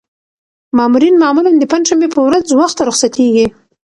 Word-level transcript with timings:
مامورین 0.77 1.15
معمولاً 1.23 1.51
د 1.57 1.63
پنجشنبې 1.71 2.09
په 2.15 2.19
ورځ 2.27 2.45
وخته 2.59 2.81
رخصتېږي. 2.89 3.45